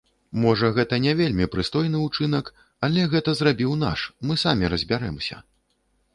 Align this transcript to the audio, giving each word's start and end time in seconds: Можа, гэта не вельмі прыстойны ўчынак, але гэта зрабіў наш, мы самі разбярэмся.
Можа, 0.43 0.69
гэта 0.77 0.97
не 1.03 1.11
вельмі 1.19 1.45
прыстойны 1.55 2.01
ўчынак, 2.07 2.49
але 2.89 3.05
гэта 3.13 3.37
зрабіў 3.41 3.77
наш, 3.85 4.09
мы 4.31 4.41
самі 4.47 4.73
разбярэмся. 4.77 5.41